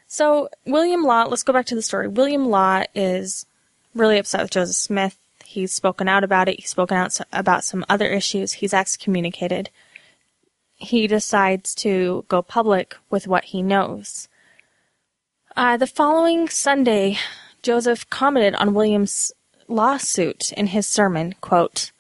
So 0.09 0.49
William 0.65 1.05
Law, 1.05 1.25
let's 1.25 1.43
go 1.43 1.53
back 1.53 1.67
to 1.67 1.75
the 1.75 1.83
story. 1.83 2.09
William 2.09 2.49
Law 2.49 2.83
is 2.95 3.45
really 3.95 4.19
upset 4.19 4.41
with 4.41 4.51
Joseph 4.51 4.75
Smith. 4.75 5.19
He's 5.45 5.73
spoken 5.73 6.09
out 6.09 6.25
about 6.25 6.49
it. 6.49 6.59
He's 6.59 6.71
spoken 6.71 6.97
out 6.97 7.19
about 7.31 7.63
some 7.63 7.85
other 7.89 8.07
issues. 8.07 8.55
He's 8.55 8.73
excommunicated. 8.75 9.69
He 10.77 11.07
decides 11.07 11.75
to 11.77 12.25
go 12.29 12.41
public 12.41 12.97
with 13.11 13.27
what 13.27 13.45
he 13.45 13.63
knows. 13.63 14.29
Uh, 15.55 15.77
the 15.77 15.87
following 15.87 16.49
Sunday, 16.49 17.19
Joseph 17.63 18.09
commented 18.09 18.55
on 18.55 18.75
William's 18.75 19.33
lawsuit 19.67 20.53
in 20.53 20.69
his 20.69 20.87
sermon, 20.87 21.35
quote, 21.41 21.93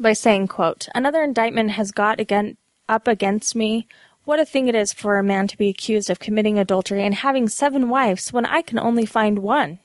by 0.00 0.14
saying, 0.14 0.48
quote, 0.48 0.88
another 0.94 1.22
indictment 1.22 1.72
has 1.72 1.92
got 1.92 2.20
again 2.20 2.56
up 2.88 3.06
against 3.06 3.54
me 3.54 3.86
what 4.24 4.40
a 4.40 4.44
thing 4.44 4.68
it 4.68 4.74
is 4.74 4.92
for 4.92 5.18
a 5.18 5.22
man 5.22 5.48
to 5.48 5.58
be 5.58 5.68
accused 5.68 6.08
of 6.10 6.20
committing 6.20 6.58
adultery 6.58 7.04
and 7.04 7.14
having 7.14 7.48
seven 7.48 7.88
wives 7.88 8.32
when 8.32 8.46
I 8.46 8.62
can 8.62 8.78
only 8.78 9.06
find 9.06 9.40
one. 9.40 9.78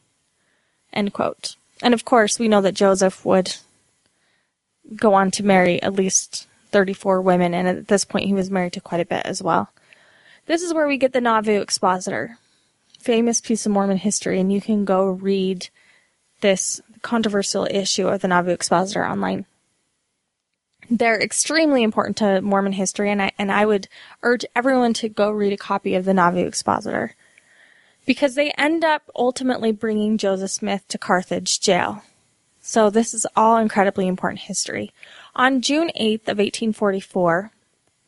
And 0.93 1.11
of 1.83 2.05
course, 2.05 2.39
we 2.39 2.47
know 2.47 2.61
that 2.61 2.73
Joseph 2.73 3.25
would 3.25 3.55
go 4.95 5.13
on 5.13 5.31
to 5.31 5.43
marry 5.43 5.81
at 5.81 5.93
least 5.93 6.47
34 6.71 7.21
women, 7.21 7.53
and 7.53 7.67
at 7.67 7.87
this 7.87 8.05
point, 8.05 8.25
he 8.25 8.33
was 8.33 8.51
married 8.51 8.73
to 8.73 8.81
quite 8.81 9.01
a 9.01 9.05
bit 9.05 9.25
as 9.25 9.41
well. 9.41 9.69
This 10.45 10.61
is 10.61 10.73
where 10.73 10.87
we 10.87 10.97
get 10.97 11.13
the 11.13 11.21
Nauvoo 11.21 11.61
Expositor, 11.61 12.37
famous 12.99 13.41
piece 13.41 13.65
of 13.65 13.71
Mormon 13.71 13.97
history, 13.97 14.39
and 14.39 14.51
you 14.51 14.61
can 14.61 14.85
go 14.85 15.09
read 15.09 15.69
this 16.41 16.81
controversial 17.01 17.67
issue 17.69 18.07
of 18.07 18.21
the 18.21 18.27
Nauvoo 18.27 18.51
Expositor 18.51 19.05
online. 19.05 19.45
They're 20.89 21.21
extremely 21.21 21.83
important 21.83 22.17
to 22.17 22.41
Mormon 22.41 22.73
history, 22.73 23.11
and 23.11 23.21
I, 23.21 23.31
and 23.37 23.51
I 23.51 23.65
would 23.65 23.87
urge 24.23 24.45
everyone 24.55 24.93
to 24.95 25.09
go 25.09 25.29
read 25.29 25.53
a 25.53 25.57
copy 25.57 25.95
of 25.95 26.05
the 26.05 26.13
Nauvoo 26.13 26.45
Expositor. 26.45 27.15
Because 28.05 28.35
they 28.35 28.51
end 28.51 28.85
up 28.85 29.09
ultimately 29.15 29.73
bringing 29.73 30.17
Joseph 30.17 30.51
Smith 30.51 30.87
to 30.87 30.97
Carthage 30.97 31.59
jail. 31.59 32.03
So 32.61 32.89
this 32.89 33.13
is 33.13 33.27
all 33.35 33.57
incredibly 33.57 34.07
important 34.07 34.41
history. 34.41 34.91
On 35.35 35.61
June 35.61 35.91
8th 35.99 36.27
of 36.27 36.37
1844, 36.37 37.51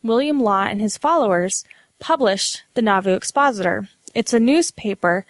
William 0.03 0.39
Law 0.39 0.63
and 0.63 0.79
his 0.79 0.97
followers 0.97 1.65
published 1.99 2.63
the 2.73 2.81
Nauvoo 2.81 3.13
Expositor. 3.13 3.89
It's 4.15 4.33
a 4.33 4.39
newspaper 4.39 5.25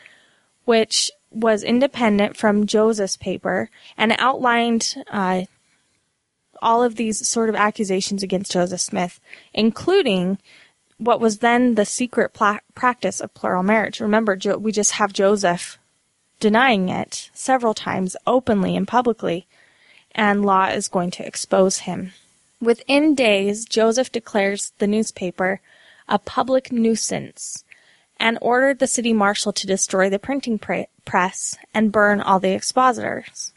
which 0.66 1.12
was 1.32 1.64
independent 1.64 2.38
from 2.38 2.68
Joseph's 2.68 3.18
paper 3.18 3.70
and 3.98 4.16
outlined 4.18 4.96
uh, 5.12 5.44
all 6.62 6.84
of 6.84 6.96
these 6.96 7.28
sort 7.28 7.50
of 7.50 7.56
accusations 7.56 8.24
against 8.24 8.52
Joseph 8.52 8.82
Smith, 8.82 9.20
including 9.54 10.38
what 10.98 11.22
was 11.22 11.40
then 11.40 11.76
the 11.76 11.86
secret 11.86 12.38
practice 12.76 13.22
of 13.22 13.34
plural 13.34 13.64
marriage. 13.64 14.00
Remember, 14.00 14.36
jo- 14.36 14.58
we 14.58 14.72
just 14.72 14.94
have 14.94 15.14
Joseph 15.14 15.80
denying 16.40 16.90
it 16.90 17.30
several 17.34 17.74
times 17.74 18.16
openly 18.28 18.76
and 18.76 18.88
publicly, 18.88 19.48
and 20.14 20.46
law 20.46 20.68
is 20.68 20.88
going 20.88 21.12
to 21.12 21.26
expose 21.26 21.80
him. 21.80 22.12
Within 22.62 23.16
days, 23.16 23.66
Joseph 23.66 24.12
declares 24.12 24.74
the 24.80 24.88
newspaper 24.88 25.62
a 26.08 26.20
public 26.20 26.72
nuisance 26.72 27.64
and 28.18 28.38
ordered 28.42 28.80
the 28.80 28.88
city 28.88 29.14
marshal 29.14 29.54
to 29.54 29.68
destroy 29.68 30.10
the 30.10 30.20
printing 30.20 30.60
pre- 30.60 30.88
press 31.06 31.58
and 31.74 31.92
burn 31.92 32.20
all 32.20 32.40
the 32.40 32.52
expositors. 32.52 33.54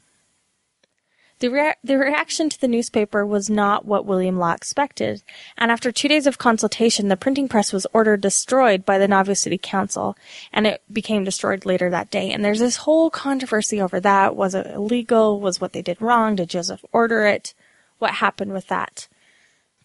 The, 1.42 1.50
rea- 1.50 1.74
the 1.82 1.98
reaction 1.98 2.48
to 2.50 2.60
the 2.60 2.68
newspaper 2.68 3.26
was 3.26 3.50
not 3.50 3.84
what 3.84 4.06
William 4.06 4.38
Law 4.38 4.52
expected, 4.52 5.24
and 5.58 5.72
after 5.72 5.90
two 5.90 6.06
days 6.06 6.28
of 6.28 6.38
consultation, 6.38 7.08
the 7.08 7.16
printing 7.16 7.48
press 7.48 7.72
was 7.72 7.84
ordered 7.92 8.20
destroyed 8.20 8.86
by 8.86 8.96
the 8.96 9.08
Nauvoo 9.08 9.34
City 9.34 9.58
Council, 9.58 10.16
and 10.52 10.68
it 10.68 10.82
became 10.92 11.24
destroyed 11.24 11.66
later 11.66 11.90
that 11.90 12.12
day. 12.12 12.30
And 12.30 12.44
there's 12.44 12.60
this 12.60 12.76
whole 12.76 13.10
controversy 13.10 13.80
over 13.80 13.98
that. 13.98 14.36
Was 14.36 14.54
it 14.54 14.68
illegal? 14.68 15.40
Was 15.40 15.60
what 15.60 15.72
they 15.72 15.82
did 15.82 16.00
wrong? 16.00 16.36
Did 16.36 16.48
Joseph 16.48 16.84
order 16.92 17.26
it? 17.26 17.54
What 17.98 18.12
happened 18.12 18.52
with 18.52 18.68
that? 18.68 19.08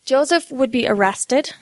Joseph 0.06 0.52
would 0.52 0.70
be 0.70 0.88
arrested 0.88 1.56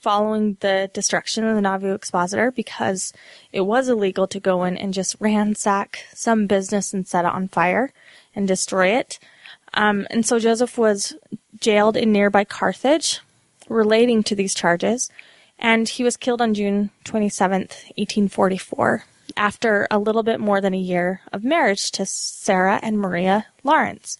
following 0.00 0.58
the 0.60 0.90
destruction 0.92 1.44
of 1.44 1.54
the 1.54 1.62
Nauvoo 1.62 1.94
Expositor 1.94 2.50
because 2.50 3.14
it 3.52 3.62
was 3.62 3.88
illegal 3.88 4.26
to 4.26 4.38
go 4.38 4.64
in 4.64 4.76
and 4.76 4.92
just 4.92 5.16
ransack 5.18 6.04
some 6.12 6.46
business 6.46 6.92
and 6.92 7.08
set 7.08 7.24
it 7.24 7.32
on 7.32 7.48
fire 7.48 7.90
and 8.34 8.48
destroy 8.48 8.88
it. 8.88 9.18
Um, 9.72 10.06
and 10.10 10.24
so 10.24 10.38
Joseph 10.38 10.78
was 10.78 11.14
jailed 11.60 11.96
in 11.96 12.12
nearby 12.12 12.44
Carthage 12.44 13.20
relating 13.68 14.22
to 14.24 14.34
these 14.34 14.54
charges, 14.54 15.10
and 15.58 15.88
he 15.88 16.04
was 16.04 16.16
killed 16.16 16.42
on 16.42 16.54
June 16.54 16.90
27th, 17.04 17.84
1844, 17.96 19.04
after 19.36 19.86
a 19.90 19.98
little 19.98 20.22
bit 20.22 20.40
more 20.40 20.60
than 20.60 20.74
a 20.74 20.78
year 20.78 21.20
of 21.32 21.44
marriage 21.44 21.90
to 21.92 22.06
Sarah 22.06 22.80
and 22.82 22.98
Maria 22.98 23.46
Lawrence. 23.62 24.18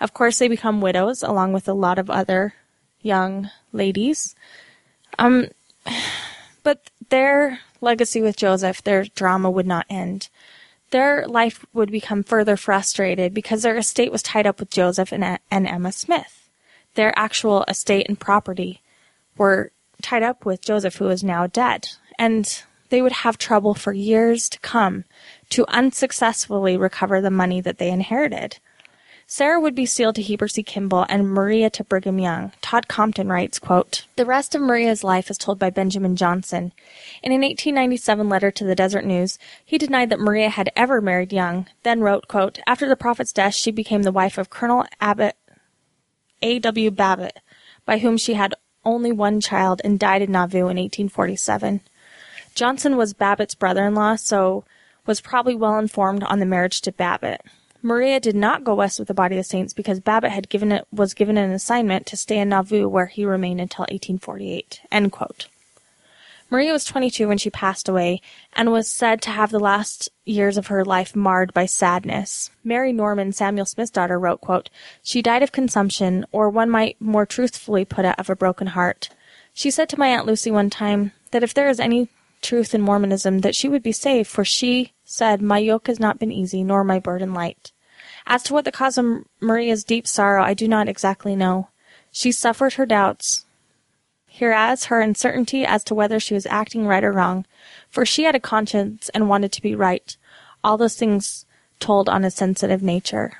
Of 0.00 0.12
course, 0.12 0.38
they 0.38 0.48
become 0.48 0.80
widows 0.80 1.22
along 1.22 1.52
with 1.52 1.68
a 1.68 1.72
lot 1.74 1.98
of 1.98 2.10
other 2.10 2.54
young 3.00 3.50
ladies. 3.72 4.34
Um, 5.18 5.48
but 6.62 6.90
their 7.08 7.60
legacy 7.80 8.20
with 8.22 8.36
Joseph, 8.36 8.82
their 8.82 9.04
drama 9.04 9.50
would 9.50 9.66
not 9.66 9.86
end. 9.88 10.28
Their 10.92 11.26
life 11.26 11.64
would 11.72 11.90
become 11.90 12.22
further 12.22 12.56
frustrated 12.56 13.34
because 13.34 13.62
their 13.62 13.76
estate 13.76 14.12
was 14.12 14.22
tied 14.22 14.46
up 14.46 14.60
with 14.60 14.70
Joseph 14.70 15.10
and, 15.10 15.38
and 15.50 15.66
Emma 15.66 15.90
Smith. 15.90 16.50
Their 16.94 17.18
actual 17.18 17.64
estate 17.66 18.06
and 18.08 18.20
property 18.20 18.82
were 19.38 19.72
tied 20.02 20.22
up 20.22 20.44
with 20.44 20.60
Joseph, 20.60 20.96
who 20.96 21.08
is 21.08 21.24
now 21.24 21.46
dead. 21.46 21.88
And 22.18 22.62
they 22.90 23.00
would 23.00 23.12
have 23.12 23.38
trouble 23.38 23.72
for 23.74 23.94
years 23.94 24.50
to 24.50 24.60
come 24.60 25.04
to 25.48 25.64
unsuccessfully 25.68 26.76
recover 26.76 27.22
the 27.22 27.30
money 27.30 27.62
that 27.62 27.78
they 27.78 27.88
inherited. 27.88 28.58
Sarah 29.34 29.58
would 29.58 29.74
be 29.74 29.86
sealed 29.86 30.16
to 30.16 30.20
Heber 30.20 30.46
C. 30.46 30.62
Kimball 30.62 31.06
and 31.08 31.30
Maria 31.30 31.70
to 31.70 31.84
Brigham 31.84 32.18
Young. 32.18 32.52
Todd 32.60 32.86
Compton 32.86 33.30
writes, 33.30 33.58
quote, 33.58 34.04
The 34.16 34.26
rest 34.26 34.54
of 34.54 34.60
Maria's 34.60 35.02
life 35.02 35.30
is 35.30 35.38
told 35.38 35.58
by 35.58 35.70
Benjamin 35.70 36.16
Johnson. 36.16 36.74
In 37.22 37.32
an 37.32 37.40
1897 37.40 38.28
letter 38.28 38.50
to 38.50 38.62
the 38.62 38.74
Deseret 38.74 39.06
News, 39.06 39.38
he 39.64 39.78
denied 39.78 40.10
that 40.10 40.20
Maria 40.20 40.50
had 40.50 40.68
ever 40.76 41.00
married 41.00 41.32
Young, 41.32 41.66
then 41.82 42.02
wrote, 42.02 42.28
quote, 42.28 42.58
After 42.66 42.86
the 42.86 42.94
prophet's 42.94 43.32
death, 43.32 43.54
she 43.54 43.70
became 43.70 44.02
the 44.02 44.12
wife 44.12 44.36
of 44.36 44.50
Colonel 44.50 44.84
Abbott 45.00 45.38
A.W. 46.42 46.90
Babbitt, 46.90 47.38
by 47.86 48.00
whom 48.00 48.18
she 48.18 48.34
had 48.34 48.52
only 48.84 49.12
one 49.12 49.40
child 49.40 49.80
and 49.82 49.98
died 49.98 50.20
in 50.20 50.32
Nauvoo 50.32 50.68
in 50.68 50.76
1847. 50.76 51.80
Johnson 52.54 52.98
was 52.98 53.14
Babbitt's 53.14 53.54
brother-in-law, 53.54 54.16
so 54.16 54.66
was 55.06 55.22
probably 55.22 55.54
well 55.54 55.78
informed 55.78 56.22
on 56.24 56.38
the 56.38 56.44
marriage 56.44 56.82
to 56.82 56.92
Babbitt. 56.92 57.40
Maria 57.82 58.20
did 58.20 58.36
not 58.36 58.62
go 58.62 58.76
west 58.76 59.00
with 59.00 59.08
the 59.08 59.14
body 59.14 59.34
of 59.34 59.40
the 59.40 59.44
saints 59.44 59.72
because 59.72 59.98
Babbitt 59.98 60.30
had 60.30 60.48
given 60.48 60.70
it 60.70 60.86
was 60.92 61.14
given 61.14 61.36
an 61.36 61.50
assignment 61.50 62.06
to 62.06 62.16
stay 62.16 62.38
in 62.38 62.48
Nauvoo 62.48 62.88
where 62.88 63.06
he 63.06 63.24
remained 63.24 63.60
until 63.60 63.82
1848. 63.82 64.82
End 64.92 65.10
quote. 65.10 65.48
Maria 66.48 66.70
was 66.70 66.84
22 66.84 67.26
when 67.26 67.38
she 67.38 67.48
passed 67.48 67.88
away 67.88 68.20
and 68.52 68.70
was 68.70 68.86
said 68.86 69.22
to 69.22 69.30
have 69.30 69.50
the 69.50 69.58
last 69.58 70.10
years 70.26 70.58
of 70.58 70.66
her 70.66 70.84
life 70.84 71.16
marred 71.16 71.52
by 71.54 71.64
sadness. 71.64 72.50
Mary 72.62 72.92
Norman, 72.92 73.32
Samuel 73.32 73.64
Smith's 73.64 73.90
daughter, 73.90 74.18
wrote, 74.18 74.42
quote, 74.42 74.68
She 75.02 75.22
died 75.22 75.42
of 75.42 75.50
consumption, 75.50 76.26
or 76.30 76.50
one 76.50 76.68
might 76.68 77.00
more 77.00 77.24
truthfully 77.24 77.86
put 77.86 78.04
it, 78.04 78.14
of 78.18 78.28
a 78.28 78.36
broken 78.36 78.68
heart. 78.68 79.08
She 79.54 79.70
said 79.70 79.88
to 79.88 79.98
my 79.98 80.08
Aunt 80.08 80.26
Lucy 80.26 80.50
one 80.50 80.68
time 80.68 81.12
that 81.30 81.42
if 81.42 81.54
there 81.54 81.70
is 81.70 81.80
any 81.80 82.10
truth 82.42 82.74
in 82.74 82.82
Mormonism, 82.82 83.38
that 83.40 83.54
she 83.54 83.68
would 83.68 83.82
be 83.82 83.92
saved, 83.92 84.28
for 84.28 84.44
she 84.44 84.92
said, 85.04 85.40
My 85.40 85.58
yoke 85.58 85.86
has 85.86 86.00
not 86.00 86.18
been 86.18 86.32
easy, 86.32 86.62
nor 86.62 86.84
my 86.84 86.98
burden 86.98 87.32
light. 87.32 87.72
As 88.26 88.42
to 88.44 88.52
what 88.52 88.64
the 88.64 88.72
cause 88.72 88.98
of 88.98 89.24
Maria's 89.40 89.84
deep 89.84 90.06
sorrow, 90.06 90.42
I 90.42 90.54
do 90.54 90.68
not 90.68 90.88
exactly 90.88 91.34
know. 91.34 91.68
She 92.10 92.30
suffered 92.30 92.74
her 92.74 92.86
doubts, 92.86 93.46
hereas 94.26 94.86
her 94.86 95.00
uncertainty 95.00 95.64
as 95.64 95.84
to 95.84 95.94
whether 95.94 96.20
she 96.20 96.34
was 96.34 96.46
acting 96.46 96.86
right 96.86 97.04
or 97.04 97.12
wrong, 97.12 97.46
for 97.90 98.04
she 98.04 98.24
had 98.24 98.34
a 98.34 98.40
conscience 98.40 99.08
and 99.10 99.28
wanted 99.28 99.52
to 99.52 99.62
be 99.62 99.74
right. 99.74 100.16
All 100.62 100.76
those 100.76 100.96
things 100.96 101.46
told 101.80 102.08
on 102.08 102.24
a 102.24 102.30
sensitive 102.30 102.82
nature. 102.82 103.38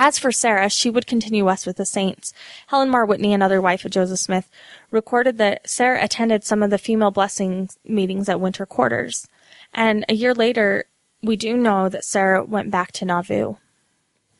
As 0.00 0.16
for 0.16 0.30
Sarah, 0.30 0.70
she 0.70 0.90
would 0.90 1.08
continue 1.08 1.44
west 1.44 1.66
with 1.66 1.76
the 1.76 1.84
saints. 1.84 2.32
Helen 2.68 2.88
Mar 2.88 3.04
Whitney, 3.04 3.34
another 3.34 3.60
wife 3.60 3.84
of 3.84 3.90
Joseph 3.90 4.20
Smith, 4.20 4.48
recorded 4.92 5.38
that 5.38 5.68
Sarah 5.68 6.02
attended 6.02 6.44
some 6.44 6.62
of 6.62 6.70
the 6.70 6.78
female 6.78 7.10
blessing 7.10 7.68
meetings 7.84 8.28
at 8.28 8.40
winter 8.40 8.64
quarters. 8.64 9.26
And 9.74 10.04
a 10.08 10.14
year 10.14 10.34
later, 10.34 10.84
we 11.20 11.34
do 11.34 11.56
know 11.56 11.88
that 11.88 12.04
Sarah 12.04 12.44
went 12.44 12.70
back 12.70 12.92
to 12.92 13.04
Nauvoo. 13.04 13.56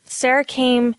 Sarah 0.05 0.45
came 0.45 0.95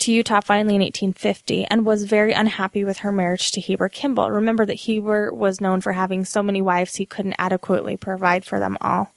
to 0.00 0.12
Utah 0.12 0.40
finally 0.40 0.74
in 0.74 0.82
1850 0.82 1.66
and 1.66 1.86
was 1.86 2.04
very 2.04 2.32
unhappy 2.32 2.84
with 2.84 2.98
her 2.98 3.12
marriage 3.12 3.52
to 3.52 3.60
Heber 3.60 3.88
Kimball. 3.88 4.32
Remember 4.32 4.66
that 4.66 4.74
Heber 4.74 5.32
was 5.32 5.60
known 5.60 5.80
for 5.80 5.92
having 5.92 6.24
so 6.24 6.42
many 6.42 6.60
wives 6.60 6.96
he 6.96 7.06
couldn't 7.06 7.36
adequately 7.38 7.96
provide 7.96 8.44
for 8.44 8.58
them 8.58 8.76
all. 8.80 9.12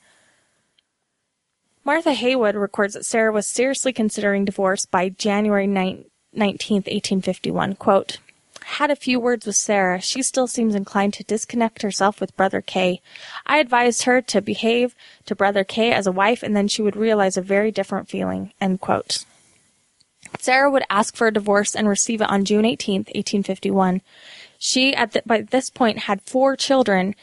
Martha 1.85 2.13
Heywood 2.13 2.55
records 2.55 2.93
that 2.93 3.05
Sarah 3.05 3.31
was 3.31 3.45
seriously 3.45 3.91
considering 3.91 4.45
divorce 4.45 4.85
by 4.85 5.09
January 5.09 5.67
9, 5.67 6.05
19, 6.33 6.75
1851. 6.75 7.75
Quote, 7.75 8.19
had 8.63 8.89
a 8.89 8.95
few 8.95 9.19
words 9.19 9.45
with 9.45 9.57
Sarah. 9.57 9.99
She 9.99 10.21
still 10.21 10.47
seems 10.47 10.75
inclined 10.75 11.13
to 11.15 11.23
disconnect 11.23 11.81
herself 11.81 12.21
with 12.21 12.35
Brother 12.37 12.61
K. 12.61 13.01
I 13.45 13.57
advised 13.57 14.03
her 14.03 14.21
to 14.21 14.41
behave 14.41 14.95
to 15.25 15.35
Brother 15.35 15.63
K 15.65 15.91
as 15.91 16.07
a 16.07 16.11
wife, 16.11 16.43
and 16.43 16.55
then 16.55 16.69
she 16.69 16.81
would 16.81 16.95
realize 16.95 17.35
a 17.35 17.41
very 17.41 17.71
different 17.71 18.07
feeling. 18.07 18.53
Sarah 20.39 20.71
would 20.71 20.83
ask 20.89 21.15
for 21.15 21.27
a 21.27 21.33
divorce 21.33 21.75
and 21.75 21.87
receive 21.87 22.21
it 22.21 22.29
on 22.29 22.45
June 22.45 22.65
18, 22.65 22.99
1851. 22.99 24.01
She, 24.57 24.95
at 24.95 25.11
the, 25.11 25.21
by 25.25 25.41
this 25.41 25.69
point, 25.69 25.99
had 25.99 26.21
four 26.21 26.55
children 26.55 27.15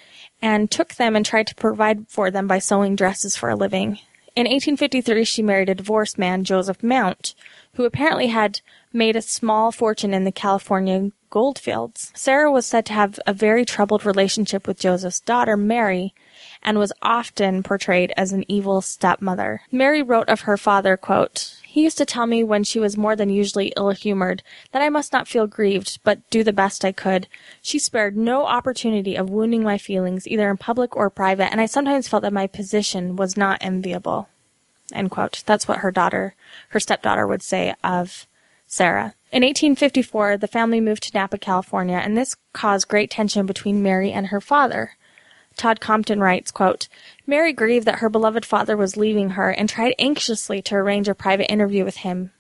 and 0.42 0.70
took 0.70 0.94
them 0.94 1.16
and 1.16 1.24
tried 1.24 1.46
to 1.46 1.54
provide 1.54 2.06
for 2.08 2.30
them 2.30 2.46
by 2.46 2.58
sewing 2.58 2.96
dresses 2.96 3.36
for 3.36 3.48
a 3.48 3.56
living. 3.56 3.98
In 4.36 4.44
1853, 4.44 5.24
she 5.24 5.42
married 5.42 5.68
a 5.68 5.74
divorced 5.74 6.16
man, 6.18 6.44
Joseph 6.44 6.82
Mount, 6.82 7.34
who 7.74 7.84
apparently 7.84 8.28
had 8.28 8.60
made 8.92 9.16
a 9.16 9.22
small 9.22 9.72
fortune 9.72 10.14
in 10.14 10.24
the 10.24 10.32
California 10.32 11.10
goldfields. 11.30 12.12
Sarah 12.14 12.50
was 12.50 12.66
said 12.66 12.84
to 12.86 12.92
have 12.92 13.18
a 13.26 13.32
very 13.32 13.64
troubled 13.64 14.04
relationship 14.04 14.66
with 14.66 14.78
Joseph's 14.78 15.20
daughter, 15.20 15.56
Mary, 15.56 16.14
and 16.62 16.78
was 16.78 16.92
often 17.02 17.62
portrayed 17.62 18.12
as 18.16 18.32
an 18.32 18.44
evil 18.48 18.80
stepmother. 18.80 19.62
Mary 19.70 20.02
wrote 20.02 20.28
of 20.28 20.42
her 20.42 20.56
father, 20.56 20.96
quote, 20.96 21.59
he 21.70 21.84
used 21.84 21.98
to 21.98 22.04
tell 22.04 22.26
me 22.26 22.42
when 22.42 22.64
she 22.64 22.80
was 22.80 22.96
more 22.96 23.14
than 23.14 23.30
usually 23.30 23.72
ill-humored 23.76 24.42
that 24.72 24.82
I 24.82 24.88
must 24.88 25.12
not 25.12 25.28
feel 25.28 25.46
grieved, 25.46 26.00
but 26.02 26.28
do 26.28 26.42
the 26.42 26.52
best 26.52 26.84
I 26.84 26.90
could. 26.90 27.28
She 27.62 27.78
spared 27.78 28.16
no 28.16 28.44
opportunity 28.46 29.14
of 29.14 29.30
wounding 29.30 29.62
my 29.62 29.78
feelings, 29.78 30.26
either 30.26 30.50
in 30.50 30.56
public 30.56 30.96
or 30.96 31.08
private, 31.10 31.52
and 31.52 31.60
I 31.60 31.66
sometimes 31.66 32.08
felt 32.08 32.24
that 32.24 32.32
my 32.32 32.48
position 32.48 33.14
was 33.14 33.36
not 33.36 33.58
enviable. 33.60 34.28
That's 34.90 35.68
what 35.68 35.78
her 35.78 35.92
daughter, 35.92 36.34
her 36.70 36.80
stepdaughter 36.80 37.24
would 37.24 37.42
say 37.42 37.74
of 37.84 38.26
Sarah. 38.66 39.14
In 39.30 39.44
1854, 39.44 40.38
the 40.38 40.48
family 40.48 40.80
moved 40.80 41.04
to 41.04 41.16
Napa, 41.16 41.38
California, 41.38 42.00
and 42.02 42.16
this 42.16 42.34
caused 42.52 42.88
great 42.88 43.12
tension 43.12 43.46
between 43.46 43.80
Mary 43.80 44.10
and 44.10 44.26
her 44.26 44.40
father. 44.40 44.96
Todd 45.56 45.80
Compton 45.80 46.20
writes, 46.20 46.50
quote, 46.50 46.88
Mary 47.26 47.52
grieved 47.52 47.86
that 47.86 47.98
her 47.98 48.08
beloved 48.08 48.46
father 48.46 48.76
was 48.76 48.96
leaving 48.96 49.30
her 49.30 49.50
and 49.50 49.68
tried 49.68 49.94
anxiously 49.98 50.62
to 50.62 50.76
arrange 50.76 51.08
a 51.08 51.14
private 51.14 51.50
interview 51.50 51.84
with 51.84 51.98
him 51.98 52.32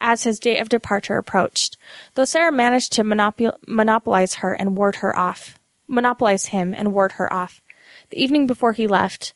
as 0.00 0.24
his 0.24 0.38
date 0.38 0.58
of 0.58 0.68
departure 0.68 1.16
approached, 1.16 1.78
though 2.14 2.26
Sarah 2.26 2.52
managed 2.52 2.92
to 2.92 3.02
monopol- 3.02 3.56
monopolize 3.66 4.34
her 4.34 4.52
and 4.52 4.76
ward 4.76 4.96
her 4.96 5.16
off. 5.16 5.58
Monopolize 5.88 6.46
him 6.46 6.74
and 6.74 6.92
ward 6.92 7.12
her 7.12 7.32
off. 7.32 7.62
The 8.10 8.22
evening 8.22 8.46
before 8.46 8.72
he 8.72 8.86
left, 8.86 9.32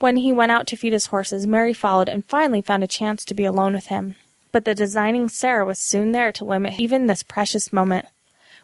when 0.00 0.16
he 0.16 0.32
went 0.32 0.50
out 0.50 0.66
to 0.68 0.76
feed 0.76 0.92
his 0.92 1.06
horses, 1.06 1.46
Mary 1.46 1.72
followed 1.72 2.08
and 2.08 2.24
finally 2.24 2.60
found 2.60 2.82
a 2.82 2.88
chance 2.88 3.24
to 3.24 3.34
be 3.34 3.44
alone 3.44 3.74
with 3.74 3.86
him. 3.86 4.16
But 4.50 4.64
the 4.64 4.74
designing 4.74 5.28
Sarah 5.28 5.64
was 5.64 5.78
soon 5.78 6.10
there 6.10 6.32
to 6.32 6.44
limit 6.44 6.80
even 6.80 7.06
this 7.06 7.22
precious 7.22 7.72
moment. 7.72 8.06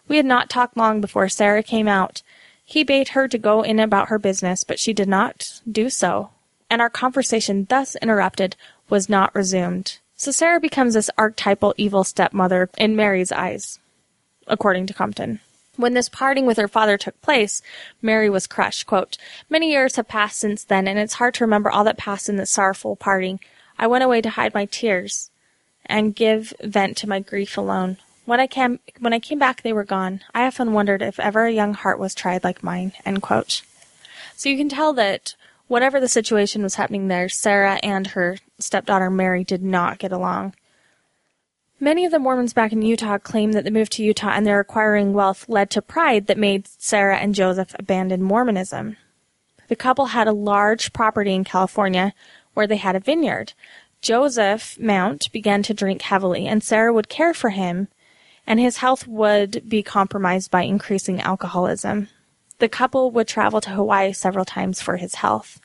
We 0.09 0.17
had 0.17 0.27
not 0.27 0.51
talked 0.51 0.77
long 0.77 1.01
before 1.01 1.29
Sarah 1.29 1.63
came 1.63 1.87
out. 1.87 2.23
He 2.69 2.83
bade 2.83 3.11
her 3.11 3.29
to 3.29 3.39
go 3.39 3.63
in 3.63 3.79
about 3.79 4.09
her 4.09 4.19
business, 4.19 4.65
but 4.65 4.81
she 4.81 4.93
did 4.93 5.09
not 5.09 5.63
do 5.71 5.89
so, 5.89 6.31
and 6.69 6.83
our 6.83 6.91
conversation 6.91 7.65
thus 7.71 7.95
interrupted 8.03 8.57
was 8.91 9.09
not 9.09 9.35
resumed. 9.37 9.99
So 10.17 10.33
Sarah 10.33 10.59
becomes 10.59 10.95
this 10.95 11.09
archetypal 11.17 11.75
evil 11.77 12.03
stepmother 12.03 12.69
in 12.77 12.97
Mary's 12.97 13.31
eyes, 13.31 13.79
according 14.49 14.87
to 14.89 14.95
Compton. 14.95 15.39
When 15.77 15.95
this 15.95 16.09
parting 16.09 16.45
with 16.45 16.57
her 16.57 16.67
father 16.67 16.99
took 16.99 17.21
place, 17.23 17.63
Mary 18.03 18.29
was 18.29 18.49
crushed. 18.49 18.87
Quote, 18.87 19.17
Many 19.49 19.71
years 19.71 19.95
have 19.95 20.09
passed 20.09 20.41
since 20.41 20.65
then, 20.65 20.89
and 20.89 20.99
it's 20.99 21.15
hard 21.15 21.35
to 21.35 21.45
remember 21.45 21.71
all 21.71 21.85
that 21.85 21.99
passed 21.99 22.29
in 22.29 22.37
this 22.37 22.51
sorrowful 22.51 22.97
parting. 22.97 23.39
I 23.79 23.87
went 23.87 24.03
away 24.03 24.23
to 24.23 24.31
hide 24.31 24.55
my 24.55 24.65
tears 24.65 25.31
and 25.85 26.17
give 26.17 26.53
vent 26.65 26.97
to 26.97 27.09
my 27.09 27.21
grief 27.21 27.57
alone. 27.57 27.99
When 28.27 28.41
I 28.41 28.47
came, 28.49 28.81
when 28.99 29.13
I 29.13 29.21
came 29.21 29.39
back, 29.39 29.63
they 29.63 29.73
were 29.73 29.85
gone. 29.85 30.21
I 30.35 30.47
often 30.47 30.73
wondered 30.73 31.01
if 31.01 31.19
ever 31.19 31.47
a 31.47 31.53
young 31.53 31.75
heart 31.75 31.99
was 31.99 32.15
tried 32.15 32.45
like 32.45 32.63
mine. 32.63 32.93
End 33.05 33.23
quote. 33.23 33.63
So 34.37 34.49
you 34.49 34.59
can 34.59 34.69
tell 34.69 34.93
that 34.95 35.37
whatever 35.69 36.01
the 36.01 36.09
situation 36.09 36.63
was 36.63 36.75
happening 36.75 37.09
there, 37.09 37.29
Sarah 37.29 37.79
and 37.83 38.09
her 38.09 38.39
stepdaughter 38.59 39.11
Mary 39.11 39.45
did 39.45 39.63
not 39.63 39.99
get 39.99 40.13
along. 40.13 40.55
Many 41.79 42.05
of 42.05 42.11
the 42.11 42.19
Mormons 42.19 42.53
back 42.53 42.73
in 42.73 42.83
Utah 42.83 43.19
claim 43.19 43.53
that 43.53 43.65
the 43.65 43.71
move 43.71 43.91
to 43.91 44.03
Utah 44.03 44.31
and 44.31 44.47
their 44.47 44.61
acquiring 44.61 45.13
wealth 45.13 45.49
led 45.49 45.71
to 45.71 45.83
pride 45.83 46.27
that 46.27 46.39
made 46.39 46.67
Sarah 46.67 47.19
and 47.19 47.35
Joseph 47.35 47.77
abandon 47.79 48.23
Mormonism. 48.23 48.97
The 49.69 49.77
couple 49.77 50.07
had 50.07 50.27
a 50.27 50.33
large 50.33 50.93
property 50.93 51.35
in 51.35 51.45
California 51.45 52.13
where 52.55 52.67
they 52.67 52.79
had 52.79 52.97
a 52.97 53.01
vineyard. 53.01 53.53
Joseph 54.01 54.79
Mount 54.81 55.31
began 55.33 55.63
to 55.65 55.75
drink 55.75 56.03
heavily, 56.03 56.47
and 56.47 56.63
Sarah 56.63 56.93
would 56.93 57.09
care 57.09 57.35
for 57.35 57.51
him, 57.51 57.89
and 58.47 58.61
his 58.61 58.79
health 58.79 59.07
would 59.07 59.69
be 59.69 59.83
compromised 59.83 60.51
by 60.51 60.63
increasing 60.63 61.21
alcoholism. 61.21 62.09
The 62.59 62.69
couple 62.69 63.11
would 63.11 63.29
travel 63.29 63.61
to 63.61 63.71
Hawaii 63.71 64.13
several 64.13 64.45
times 64.45 64.81
for 64.81 64.97
his 64.97 65.17
health. 65.17 65.61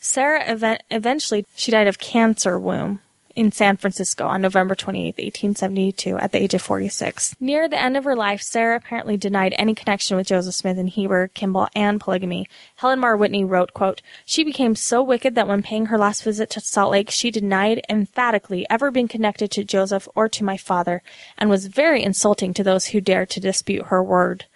Sarah 0.00 0.50
event- 0.50 0.82
eventually 0.90 1.46
she 1.54 1.70
died 1.70 1.86
of 1.86 1.98
cancer 1.98 2.58
womb 2.58 3.00
in 3.36 3.52
San 3.52 3.76
Francisco 3.76 4.26
on 4.26 4.42
November 4.42 4.74
28, 4.74 5.06
1872, 5.06 6.16
at 6.18 6.32
the 6.32 6.42
age 6.42 6.54
of 6.54 6.62
46. 6.62 7.36
Near 7.40 7.68
the 7.68 7.80
end 7.80 7.96
of 7.96 8.04
her 8.04 8.16
life, 8.16 8.40
Sarah 8.42 8.76
apparently 8.76 9.16
denied 9.16 9.54
any 9.58 9.74
connection 9.74 10.16
with 10.16 10.26
Joseph 10.26 10.54
Smith 10.54 10.78
and 10.78 10.88
Heber 10.88 11.28
Kimball 11.28 11.68
and 11.74 12.00
polygamy. 12.00 12.48
Helen 12.76 13.00
Mar 13.00 13.16
Whitney 13.16 13.44
wrote, 13.44 13.74
quote, 13.74 14.02
She 14.24 14.44
became 14.44 14.74
so 14.74 15.02
wicked 15.02 15.34
that 15.34 15.48
when 15.48 15.62
paying 15.62 15.86
her 15.86 15.98
last 15.98 16.22
visit 16.22 16.50
to 16.50 16.60
Salt 16.60 16.92
Lake, 16.92 17.10
she 17.10 17.30
denied 17.30 17.84
emphatically 17.88 18.66
ever 18.70 18.90
being 18.90 19.08
connected 19.08 19.50
to 19.52 19.64
Joseph 19.64 20.08
or 20.14 20.28
to 20.28 20.44
my 20.44 20.56
father, 20.56 21.02
and 21.36 21.50
was 21.50 21.66
very 21.66 22.02
insulting 22.02 22.54
to 22.54 22.64
those 22.64 22.86
who 22.86 23.00
dared 23.00 23.30
to 23.30 23.40
dispute 23.40 23.86
her 23.86 24.02
word. 24.02 24.46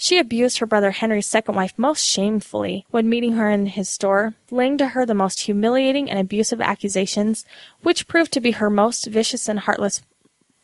She 0.00 0.18
abused 0.18 0.58
her 0.58 0.66
brother 0.66 0.92
Henry's 0.92 1.26
second 1.26 1.56
wife 1.56 1.74
most 1.76 2.04
shamefully 2.04 2.86
when 2.90 3.08
meeting 3.08 3.32
her 3.32 3.50
in 3.50 3.66
his 3.66 3.88
store, 3.88 4.34
laying 4.48 4.78
to 4.78 4.88
her 4.88 5.04
the 5.04 5.12
most 5.12 5.40
humiliating 5.40 6.08
and 6.08 6.20
abusive 6.20 6.60
accusations, 6.60 7.44
which 7.82 8.06
proved 8.06 8.32
to 8.32 8.40
be 8.40 8.52
her 8.52 8.70
most 8.70 9.06
vicious 9.06 9.48
and 9.48 9.58
heartless 9.58 10.00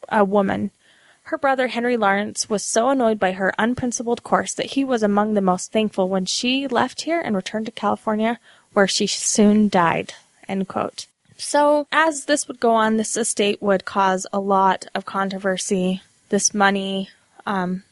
uh, 0.08 0.24
woman. 0.24 0.70
Her 1.24 1.36
brother 1.36 1.66
Henry 1.66 1.96
Lawrence 1.96 2.48
was 2.48 2.62
so 2.62 2.90
annoyed 2.90 3.18
by 3.18 3.32
her 3.32 3.52
unprincipled 3.58 4.22
course 4.22 4.54
that 4.54 4.72
he 4.72 4.84
was 4.84 5.02
among 5.02 5.34
the 5.34 5.40
most 5.40 5.72
thankful 5.72 6.08
when 6.08 6.26
she 6.26 6.68
left 6.68 7.02
here 7.02 7.20
and 7.20 7.34
returned 7.34 7.66
to 7.66 7.72
California, 7.72 8.38
where 8.72 8.86
she 8.86 9.08
soon 9.08 9.68
died. 9.68 10.14
So, 11.36 11.88
as 11.90 12.26
this 12.26 12.46
would 12.46 12.60
go 12.60 12.74
on, 12.74 12.98
this 12.98 13.16
estate 13.16 13.60
would 13.60 13.84
cause 13.84 14.26
a 14.32 14.38
lot 14.38 14.86
of 14.94 15.06
controversy. 15.06 16.02
This 16.28 16.54
money, 16.54 17.08
um, 17.46 17.82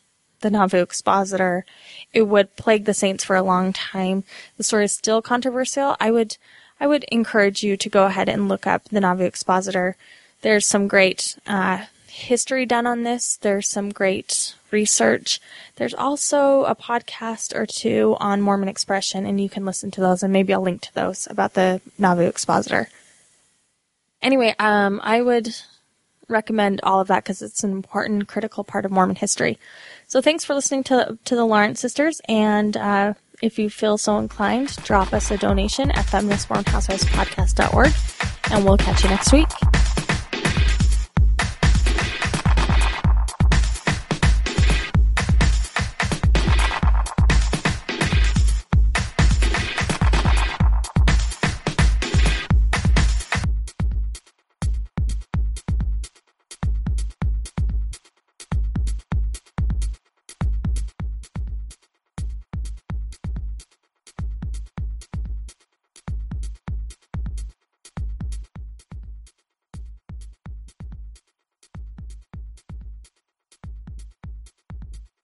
the 0.42 0.50
Nauvoo 0.50 0.82
Expositor. 0.82 1.64
It 2.12 2.22
would 2.22 2.54
plague 2.56 2.84
the 2.84 2.94
saints 2.94 3.24
for 3.24 3.36
a 3.36 3.42
long 3.42 3.72
time. 3.72 4.24
The 4.56 4.64
story 4.64 4.84
is 4.84 4.92
still 4.92 5.22
controversial. 5.22 5.96
I 5.98 6.10
would, 6.10 6.36
I 6.78 6.86
would 6.86 7.04
encourage 7.04 7.62
you 7.62 7.76
to 7.76 7.88
go 7.88 8.04
ahead 8.04 8.28
and 8.28 8.48
look 8.48 8.66
up 8.66 8.84
the 8.84 9.00
Nauvoo 9.00 9.24
Expositor. 9.24 9.96
There's 10.42 10.66
some 10.66 10.88
great 10.88 11.38
uh, 11.46 11.86
history 12.06 12.66
done 12.66 12.86
on 12.86 13.04
this. 13.04 13.38
There's 13.38 13.68
some 13.68 13.90
great 13.90 14.54
research. 14.70 15.40
There's 15.76 15.94
also 15.94 16.64
a 16.64 16.74
podcast 16.74 17.54
or 17.54 17.66
two 17.66 18.16
on 18.20 18.40
Mormon 18.40 18.68
expression, 18.68 19.24
and 19.24 19.40
you 19.40 19.48
can 19.48 19.64
listen 19.64 19.90
to 19.92 20.00
those, 20.00 20.22
and 20.22 20.32
maybe 20.32 20.52
I'll 20.52 20.60
link 20.60 20.82
to 20.82 20.94
those 20.94 21.26
about 21.30 21.54
the 21.54 21.80
Nauvoo 21.98 22.26
Expositor. 22.26 22.88
Anyway, 24.20 24.54
um, 24.58 25.00
I 25.02 25.20
would 25.20 25.54
recommend 26.32 26.80
all 26.82 27.00
of 27.00 27.08
that 27.08 27.24
because 27.24 27.42
it's 27.42 27.62
an 27.62 27.70
important, 27.70 28.26
critical 28.28 28.64
part 28.64 28.84
of 28.84 28.90
Mormon 28.90 29.16
history. 29.16 29.58
So 30.06 30.20
thanks 30.20 30.44
for 30.44 30.54
listening 30.54 30.84
to 30.84 31.18
to 31.24 31.36
the 31.36 31.44
Lawrence 31.44 31.80
sisters, 31.80 32.20
and 32.28 32.76
uh, 32.76 33.14
if 33.40 33.58
you 33.58 33.70
feel 33.70 33.98
so 33.98 34.18
inclined, 34.18 34.76
drop 34.84 35.12
us 35.12 35.30
a 35.30 35.36
donation 35.36 35.90
at 35.92 36.06
feministmormonhousewifespodcast.org, 36.06 37.92
and 38.52 38.64
we'll 38.64 38.78
catch 38.78 39.04
you 39.04 39.10
next 39.10 39.32
week. 39.32 39.71